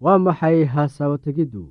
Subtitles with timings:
[0.00, 1.64] waa maxay hasaawo tegiddu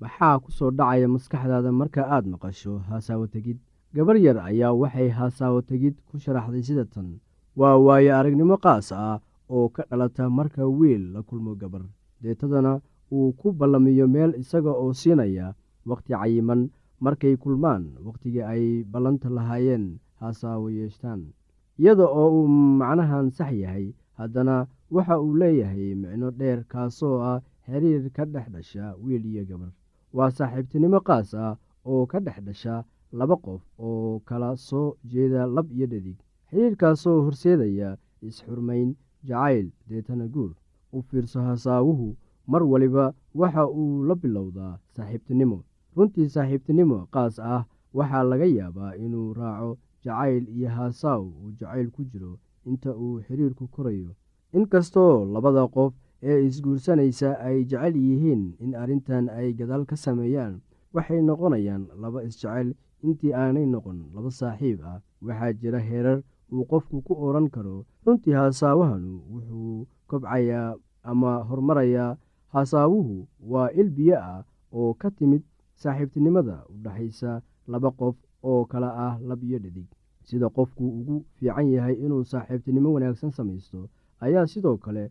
[0.00, 3.58] maxaa ku soo dhacaya maskaxdaada marka aad maqasho hasaawo tegid
[3.94, 7.08] gabar yar ayaa waxay hasaawo tegid ku sharaxday sida tan.
[7.58, 9.18] Waa waayo aragnimo qaas ah
[9.54, 11.82] oo ka dhalata marka wiil la kulmo gabar.
[12.22, 12.72] Deetadana
[13.12, 15.54] uu ku ballamiyo meel isaga oo siinaya
[15.86, 16.70] wakhti cayiman.
[17.00, 19.84] Markay kulmaan wakhtigii ay ballanta lahaayeen
[20.20, 21.32] hasaawo yeeshtaan.
[21.80, 22.48] Iyada oo uu
[22.80, 23.86] macnahan sax yahay
[24.20, 27.40] haddana waxa uu leeyahay micno dheer kaasoo ah
[27.70, 29.72] xiriir ka dhex dhasha wiil iyo gabar.
[30.16, 31.56] Waa saaxiibtinimo qaas ah
[31.90, 32.84] oo ka dhex dhasha
[33.18, 36.18] laba qof oo kala soo jeeda lab iyo dhadig.
[36.50, 37.90] Xiriirkaasoo horseedaya
[38.26, 38.94] is-xurmayn
[39.28, 40.52] jacayl deetana guur.
[40.92, 42.16] U fiirso hasaawuhu
[42.50, 45.58] mar waliba waxa uu la bilowdaa saaxiibtinimo.
[45.96, 47.62] Runtii saaxiibtinimo qaas ah
[47.98, 52.32] waxaa laga yaabaa inuu raaco jacayl iyo haasaaw uu jacayl ku jiro
[52.68, 54.10] inta uu xiriirku korayo.
[54.56, 60.60] Inkastoo labada qof ee isguursanaysa ay jecel yihiin in arrintan ay gadaal ka sameeyaan.
[60.94, 65.00] Waxay noqonayaan laba isjecel intii aanay noqon laba saaxiib ah.
[65.22, 66.22] Waxaa jira heerar
[66.52, 67.84] uu qofku ku odhan karo.
[68.06, 72.16] Runtii haasaawahanu wuxuu kobcayaa ama horumarayaa
[72.52, 75.42] haasaawuhu waa il biyo ah oo ka timid
[75.82, 79.86] saaxiibtinimada u dhexaysa laba qof oo kala ah lab iyo dhadig.
[80.28, 83.88] Sida qofku ugu fiican yahay inuu saaxiibtinimo wanaagsan samaysto
[84.20, 85.10] ayaa sidoo kale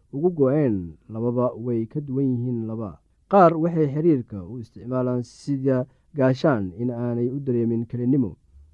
[0.13, 0.77] ugu go-een
[1.09, 2.99] lababa way ka duwan yihiin laba.
[3.31, 5.85] Qaar waxay xiriirka u isticmaalaan sida
[6.17, 8.31] gaashaan in aanay u dareemin kelinimo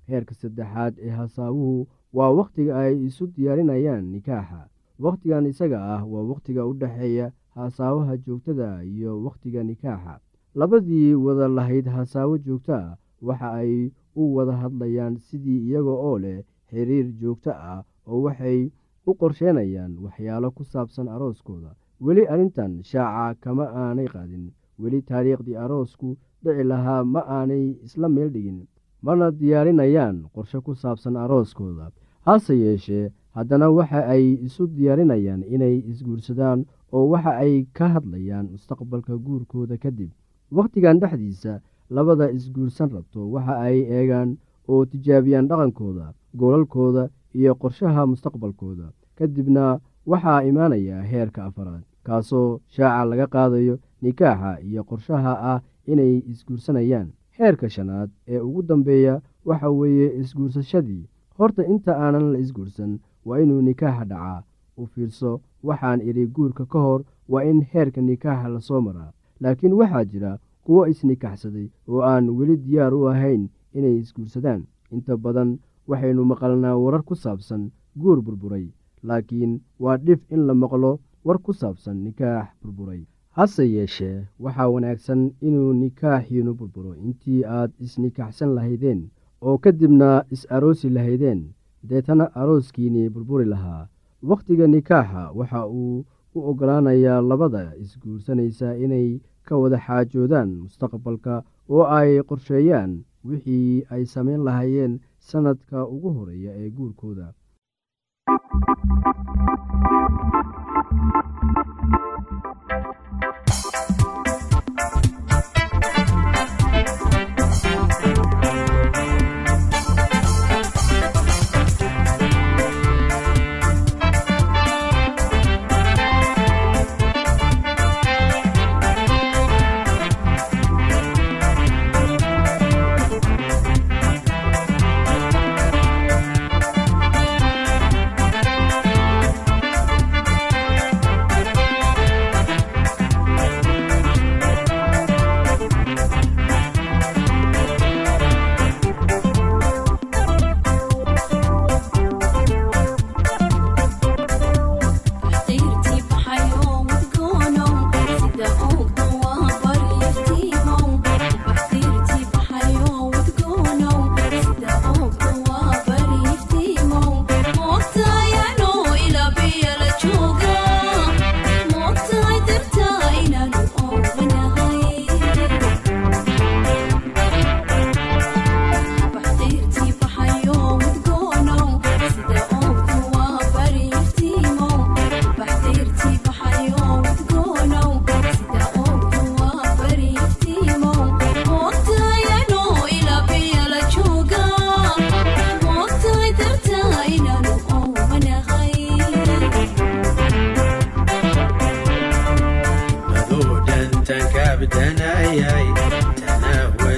[0.09, 4.61] heerka saddexaad ee hasaawuhu waa wakhtiga ay isu diyaarinayaan nikaaxa.
[4.99, 10.19] Wakhtigan isaga ah waa wakhtiga u dhexeeya hasaawaha joogtada iyo wakhtiga nikaaxa.
[10.55, 16.41] Labadii wada lahayd hasaawo joogto ah waxa ay u wada hadlayaan sidii iyaga oo leh
[16.69, 18.71] xiriir joogto ah oo waxay
[19.09, 21.71] u qorsheenayaan waxyaalo ku saabsan arooskooda
[22.05, 24.45] weli arrintan shaaca kama aanay qaadin.
[24.81, 26.09] Weli taariikhdii aroosku
[26.43, 28.59] dhici lahaa ma aanay isla meel dhigin.
[29.05, 31.85] Mana diyaarinayaan qorshe ku saabsan arooskooda
[32.27, 36.59] hase yeeshee haddana waxa ay isu diyaarinayaan inay isguursadaan
[36.95, 40.11] oo waxa ay ka hadlayaan mustaqbalka guurkooda kadib
[40.57, 41.53] wakhtigan dhexdiisa
[41.95, 44.29] labada isguursan rabto waxa ay eegaan
[44.71, 46.05] oo tijaabiyaan dhaqankooda
[46.39, 47.03] goolalkooda
[47.39, 48.87] iyo qorshaha mustaqbalkooda.
[49.17, 49.79] Kadibna
[50.11, 55.59] waxaa imaanaya heerka afaraad kaasoo shaaca laga qaadayo nikaaxa iyo qorshaha ah
[55.91, 57.09] inay isguursanayaan.
[57.37, 61.03] Heerka shanaad ee ugu dambeeya waxa weeye isguursashadii.
[61.37, 64.43] Horta inta aanan la isguursan waa inuu nikaaxa dhacaa.
[64.77, 65.31] U fiirso
[65.67, 69.11] waxaan idhi guurka ka hor waa in heerka nikaaxa la soo maraa.
[69.41, 70.31] Laakiin waxaa jira
[70.65, 74.61] kuwo isnikaxsaday oo aan weli diyaar u ahayn inay isguursadaan.
[74.91, 75.49] Inta badan
[75.89, 78.65] waxaynu maqalnaa warar ku saabsan guur burburay
[79.07, 79.53] laakiin
[79.83, 83.01] waa dhif in la maqlo war ku saabsan nikaax burburay.
[83.37, 86.91] Hase yeeshee waxaa wanaagsan inuu nikaaxiinu burburo.
[87.05, 89.01] Intii aad isnikaxsan lahaydeen
[89.41, 91.41] oo kadibna is-aroosi lahaydeen
[91.87, 93.87] deetana arooskiinii burburi lahaa.
[94.29, 102.11] Wakhtiga nikaaxa waxa uu u ogolaanayaa labada isguursanaysa inay ka wada xaajoodaan mustaqbalka oo ay
[102.29, 102.91] qorsheeyaan
[103.27, 104.93] wixii ay samayn lahaayeen
[105.29, 107.27] sannadka ugu horreeya ee guurkooda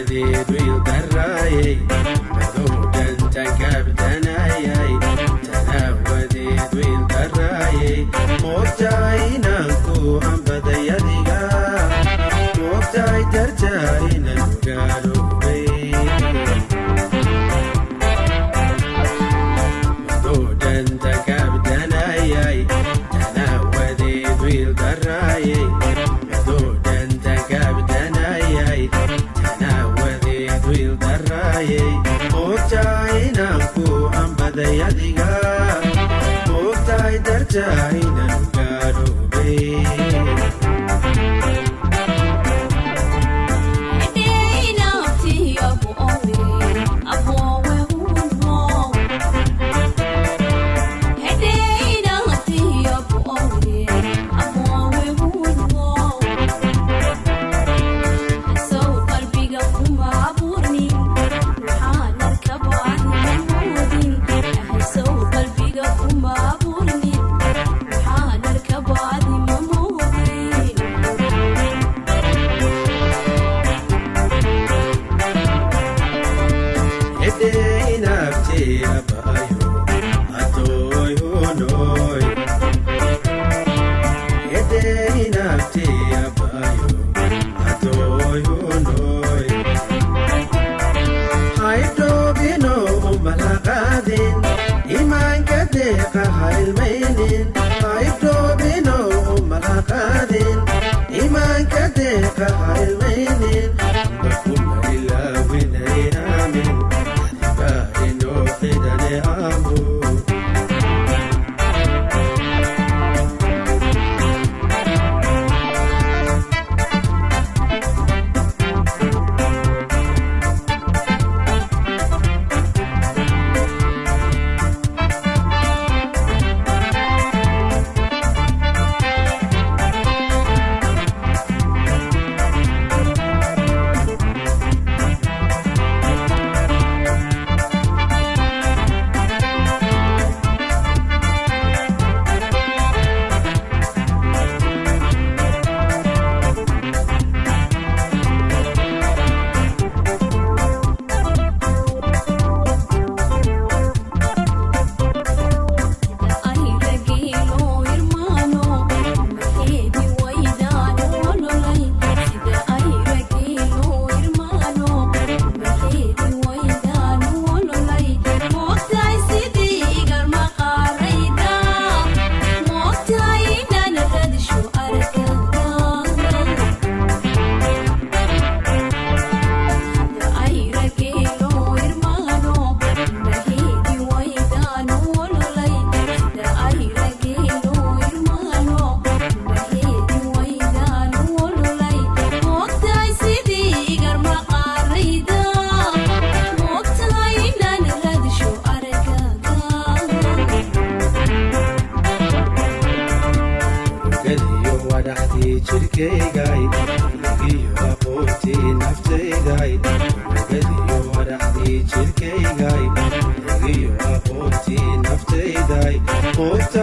[0.10, 2.09] sideed wiil darayay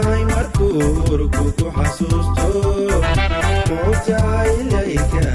[0.06, 0.80] moogtahay markuu
[1.12, 2.46] urku ku xasuusto.
[3.68, 5.26] Moogtahay layka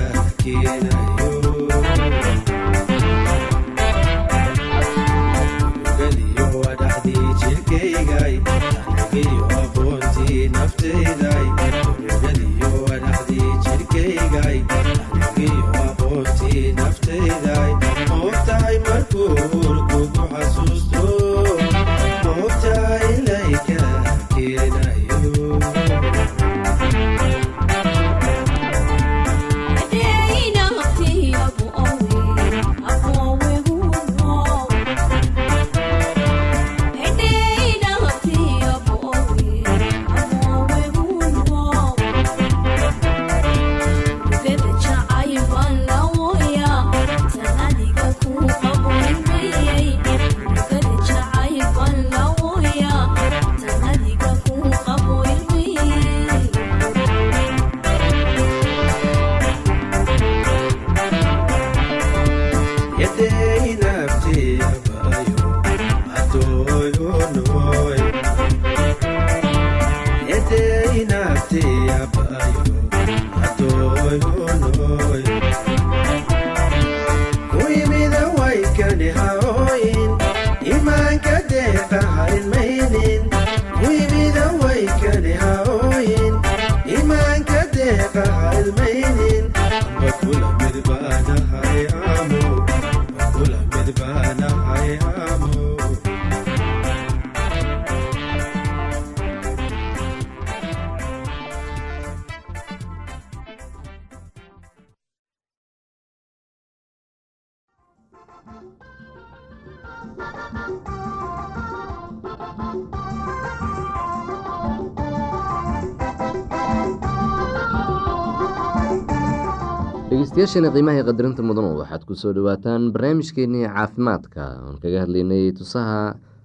[120.12, 124.44] dhegeystayaasheena qiimaha qadarinta mudanu waxaad ku soo dhawaataan barnaamijkeenii caafimaadka.
[124.68, 126.00] Oon kaga hadlaynay tusaha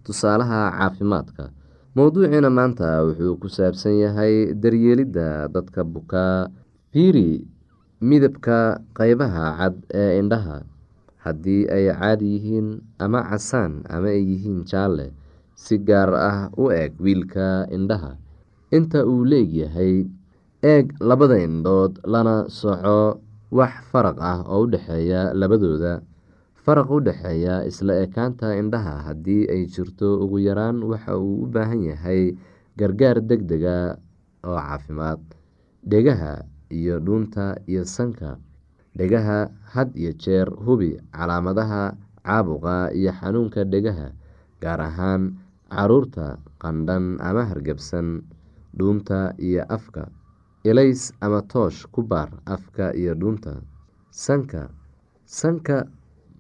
[0.07, 1.45] tusaalaha caafimaadka.
[1.97, 6.47] Mowduuciina maanta wuxuu ku saabsan yahay daryeelidda dadka bukaa
[6.93, 7.43] fiiri
[8.01, 10.57] midabka qeybaha cad ee indhaha
[11.27, 12.69] haddii ay caadi yihiin
[13.03, 15.11] ama casaan ama ay yihiin jaalle
[15.59, 18.15] si gaar ah u eg wiilka indhaha.
[18.77, 20.07] Inta uu leegyahay
[20.63, 23.19] eeg labada indhood lana soco
[23.59, 26.03] wax faraq ah oo u dhexeeya labadooda.
[26.65, 31.83] Faraq u dhexeeya isla ekaanta indhaha haddii ay jirto ugu yaraan waxa uu u baahan
[31.91, 32.35] yahay
[32.79, 33.97] gargaar deg dega
[34.47, 35.23] oo caafimaad
[35.91, 36.43] dhegaha
[36.79, 38.37] iyo dhuunta iyo sanka
[38.99, 39.39] dhegaha
[39.73, 41.83] had iyo jeer hubi calaamadaha
[42.27, 44.09] caabuqa iyo xanuunka dhegaha
[44.63, 45.23] gaar ahaan
[45.71, 48.23] carruurta qandhan ama hargebsan
[48.79, 50.09] dhuunta iyo afka
[50.65, 53.61] ilays ama toosh ku baar afka iyo dhuunta
[54.11, 54.71] sanka
[55.25, 55.87] sanka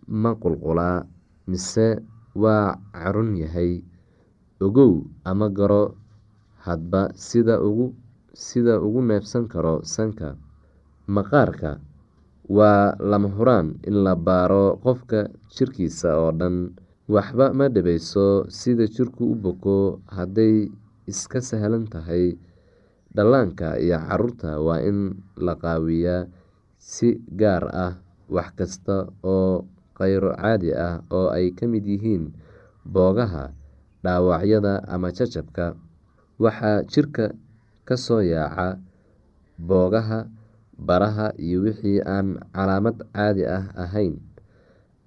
[0.08, 1.04] ma qulqulaa
[1.50, 2.00] mise
[2.42, 3.82] waa carun yahay
[4.60, 5.94] ogow ama garo
[6.66, 7.86] hadba sida ugu
[8.34, 10.36] sida ugu neefsan karo sanka
[11.06, 11.70] maqaarka
[12.48, 16.56] waa lama huraan in la baaro qofka jirkiisa oo dhan.
[17.06, 20.66] Waxba ma dhibayso sida jirku u boko hadday
[21.06, 22.34] iska sahlan tahay.
[23.14, 26.26] Dhallaanka iyo carruurta waa in la qaawiyaa
[26.78, 27.08] si
[27.40, 27.92] gaar ah
[28.28, 29.64] wax kasta oo
[29.96, 32.34] kheyro caadi ah oo ay ka mid yihiin
[32.84, 33.54] boogaha
[34.04, 35.74] dhaawacyada ama jajabka.
[36.42, 37.32] Waxaa jirka
[37.86, 38.76] ka soo yaaca
[39.58, 40.26] boogaha
[40.78, 44.20] baraha iyo wixii aan calaamad caadi ah ahayn.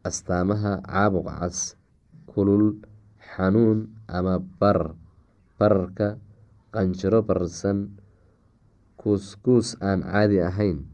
[0.04, 1.76] Astaamaha caabuq cas
[2.32, 2.80] kulul
[3.36, 4.96] xanuun ama barar
[5.60, 6.18] bararka
[6.74, 8.00] qanjiro bararsan
[9.00, 10.88] kuuskuus aan caadi ahayn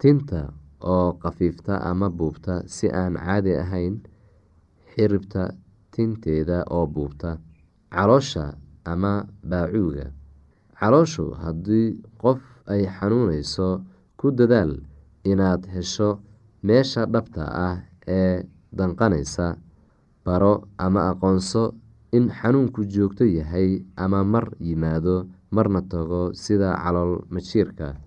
[0.00, 4.02] tinta oo khafiifta ama buubta si aan caadi ahayn
[4.92, 5.54] xiribta
[5.94, 7.38] tinteeda oo buubta
[7.94, 10.06] caloosha ama baacuuga
[10.78, 12.40] calooshu haddii qof
[12.72, 13.68] ay xanuuneyso
[14.24, 14.80] ku dadaal
[15.28, 16.24] inaad hesho
[16.64, 17.76] meesha dhabta ah
[18.08, 19.60] ee danqaneysa
[20.24, 21.76] baro ama aqoonso
[22.16, 28.00] in xanuunku joogto yahay ama mar yimaado marna tago sida calool majiirka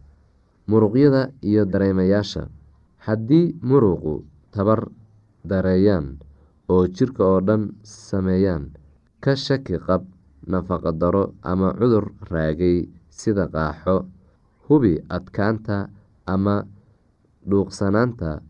[0.69, 2.49] muruqyada iyo dareemayaasha.
[3.05, 4.89] Haddii muruqu tabar
[5.45, 6.17] dareeyaan
[6.73, 8.73] oo jirka oo dhan sameeyaan
[9.21, 10.01] ka shaki qab
[10.49, 14.09] nafaqo daro ama cudur raagay sida qaaxo
[14.67, 15.87] hubi adkaanta
[16.27, 16.55] ama
[17.49, 18.41] dhuuqsanaanta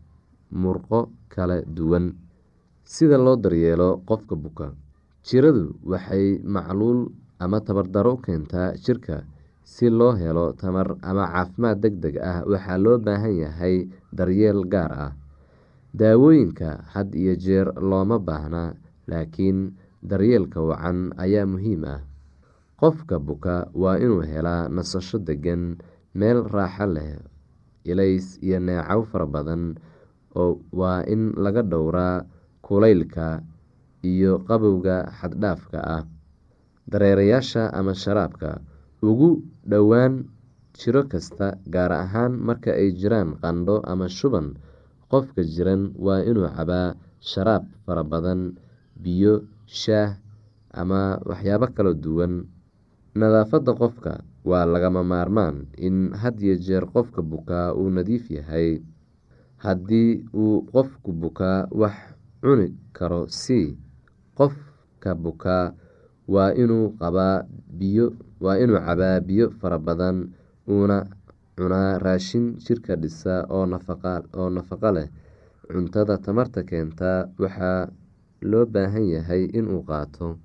[0.52, 1.00] murqo
[1.32, 2.14] kala duwan.
[2.88, 4.66] Sida loo daryeelo qofka buka
[5.26, 9.16] jiradu waxay macluul ama tabardaro u keentaa jirka
[9.64, 12.40] si loo helo tamar ama caafimaad deg deg ah.
[12.48, 13.76] Waxaa loo baahan yahay
[14.16, 15.12] daryeel gaar ah
[15.94, 18.74] daawooyinka had iyo jeer looma baahna
[19.08, 22.00] laakiin daryeelka wacan ayaa muhiim ah.
[22.80, 25.76] Qofka buka waa inuu helaa nasasho degan
[26.16, 27.20] meel raaxo leh
[27.90, 29.62] ilays iyo neecow fara badan
[30.80, 32.22] waa in laga dhowraa
[32.66, 33.40] kulaylka
[34.04, 36.04] iyo qabowga xaddhaafka ah.
[36.88, 38.60] Dareerayaasha ama sharaabka
[39.04, 40.24] ugu dhowaan
[40.78, 44.56] jiro kasta gaar ahaan marka ay jiraan qandho ama shuban
[45.12, 48.56] qofka jiran waa inuu cabaa sharaab fara badan
[48.96, 50.16] biyo shaah
[50.72, 52.46] ama waxyaabo kala duwan.
[53.18, 54.12] Nadaafadda qofka
[54.48, 55.56] waa lagama maarmaan
[55.86, 58.80] in had iyo jeer qofka bukaa uu nadiif yahay.
[59.64, 60.10] Haddii
[60.42, 61.96] uu qofku bukaa wax
[62.42, 63.60] cuni karo si
[64.38, 65.74] qofka bukaa
[66.34, 67.44] waa inuu cabaa
[69.26, 70.16] biyo fara badan
[70.68, 70.98] uuna
[71.56, 75.08] cunaa raashin jirka dhisa oo nafaqo leh.
[75.68, 77.90] Cuntada tamarta keenta waxaa
[78.50, 80.38] loo baahan yahay inuu qaato.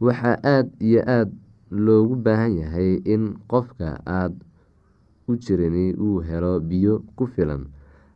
[0.00, 1.32] Waxaa aada iyo aada
[1.72, 4.36] loogu baahan yahay in qofka aada
[5.28, 7.64] u jirani uu helo biyo ku filan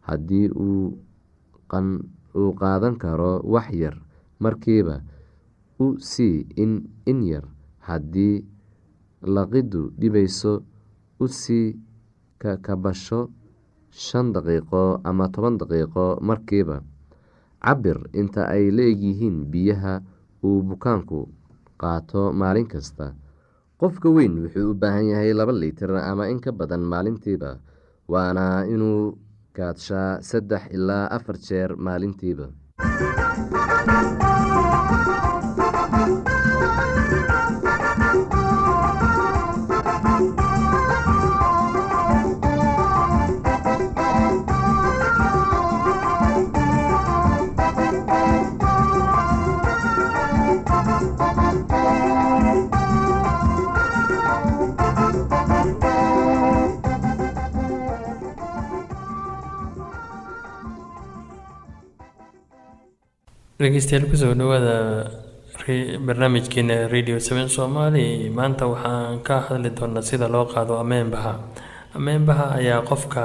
[0.09, 0.92] haddii uu
[2.61, 3.97] qaadan karo wax yar
[4.40, 5.01] markiiba
[5.81, 7.45] u sii in yar.
[7.87, 8.42] Haddii
[9.23, 10.53] laqiddu dhibayso
[11.23, 11.79] u sii
[12.42, 13.31] kakabasho
[13.90, 16.83] shan daqiiqo ama toban daqiiqo markiiba
[17.62, 20.03] cabir inta ay la-egyihiin biyaha
[20.42, 21.21] uu bukaanku
[21.81, 23.14] qaato maalin kasta
[23.81, 27.51] qofka weyn wuxuu u baahan yahay laba litir ama in ka badan maalintiiba
[28.12, 29.01] waana inuu
[29.57, 32.47] kaadshaa saddex ilaa afar jeer maalintiiba
[63.66, 65.11] dhegeystayaal ku soo dhawaada
[66.07, 71.33] barnaamijkeena radio seven soomaali maanta waxaan ka hadli doonaa sida loo qaado ameenbaha
[71.98, 73.24] ameenbaha ayaa qofka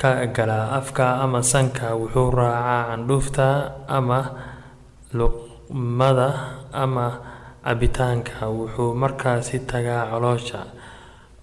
[0.00, 1.94] ka galaa afka ama sanka.
[1.94, 3.46] Wuxuu raacaa candhuufta
[3.88, 4.18] ama
[5.14, 6.28] luqmada
[6.72, 7.06] ama
[7.64, 8.46] cabitaanka.
[8.58, 10.60] Wuxuu markaasi tagaa caloosha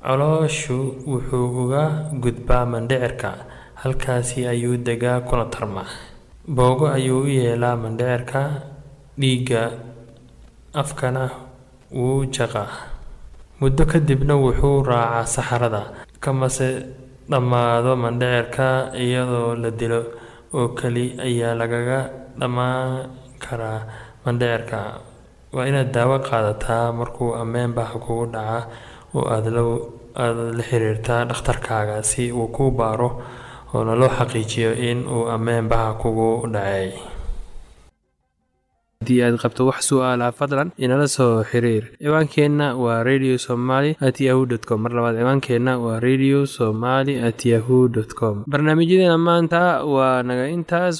[0.04, 1.84] calooshu wuxuu uga
[2.24, 3.32] gudbaa mandhicirka
[3.80, 5.88] halkaasi ayuu degaa kuna tarmaa
[6.48, 8.42] boogo ayuu u yeelaa mandhicirka
[9.20, 9.62] dhiigga
[10.82, 11.30] afkana
[11.92, 12.70] wuu jaqaa.
[13.60, 15.82] Muddo kadibna wuxuu raacaa saxarada
[16.20, 16.70] kamase
[17.32, 18.68] dhammaado mandhicirka
[19.04, 20.02] iyadoo la dilo
[20.54, 22.00] oo keli ayaa lagaga
[22.40, 23.10] dhammaan
[23.44, 23.80] karaa
[24.26, 24.80] mandhicirka
[25.56, 28.60] waa inaad daawo qaadataa markuu ameenbaha kugu dhaca
[29.16, 29.50] oo aada
[30.58, 33.10] la xiriirtaa dhakhtarkaaga si uu kuu baaro
[33.76, 36.88] oo naloo xaqiijiyo in uu ameenbaha kugu dhacay.
[39.02, 41.84] Haddii aad qabto wax su'aala fadlan inala soo xiriir.
[42.02, 44.82] Ciwaankeenna waa radio somaly at yahu dt com.
[44.82, 48.36] Mar labaad ciwaankeenna waa radio somaly at yahu dt com.
[48.52, 49.62] Barnaamijyadeena maanta
[49.94, 50.96] waa naga intaas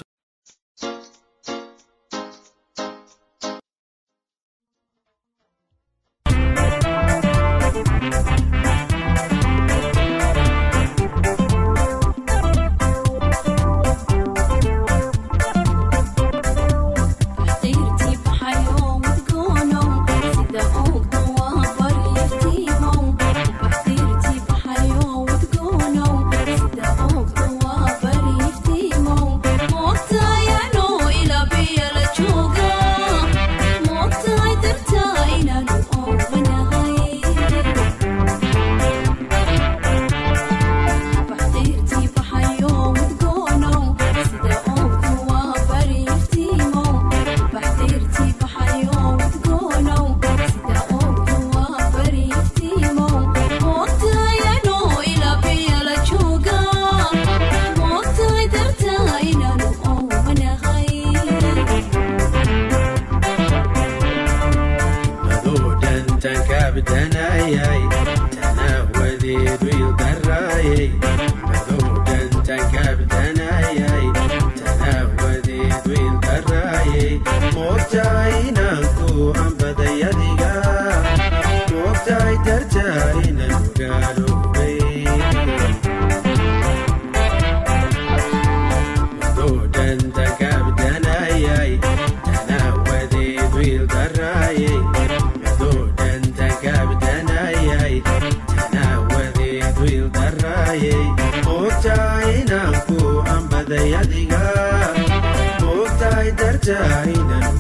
[106.66, 107.55] moogtahay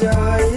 [0.00, 0.47] urku